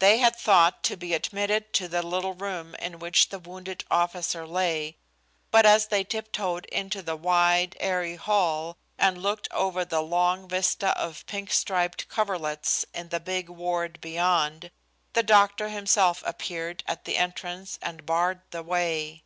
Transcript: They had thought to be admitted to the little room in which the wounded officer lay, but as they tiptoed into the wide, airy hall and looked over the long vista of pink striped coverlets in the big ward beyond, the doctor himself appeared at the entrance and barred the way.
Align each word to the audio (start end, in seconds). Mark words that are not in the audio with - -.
They 0.00 0.18
had 0.18 0.36
thought 0.36 0.82
to 0.84 0.98
be 0.98 1.14
admitted 1.14 1.72
to 1.76 1.88
the 1.88 2.02
little 2.02 2.34
room 2.34 2.74
in 2.74 2.98
which 2.98 3.30
the 3.30 3.38
wounded 3.38 3.86
officer 3.90 4.46
lay, 4.46 4.98
but 5.50 5.64
as 5.64 5.86
they 5.86 6.04
tiptoed 6.04 6.66
into 6.66 7.00
the 7.00 7.16
wide, 7.16 7.74
airy 7.80 8.16
hall 8.16 8.76
and 8.98 9.16
looked 9.22 9.48
over 9.50 9.82
the 9.86 10.02
long 10.02 10.46
vista 10.46 10.90
of 11.00 11.24
pink 11.24 11.50
striped 11.50 12.08
coverlets 12.10 12.84
in 12.92 13.08
the 13.08 13.18
big 13.18 13.48
ward 13.48 13.98
beyond, 14.02 14.70
the 15.14 15.22
doctor 15.22 15.70
himself 15.70 16.22
appeared 16.26 16.84
at 16.86 17.06
the 17.06 17.16
entrance 17.16 17.78
and 17.80 18.04
barred 18.04 18.42
the 18.50 18.62
way. 18.62 19.24